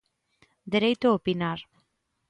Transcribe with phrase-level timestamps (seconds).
[0.73, 1.59] Dereito a opinar.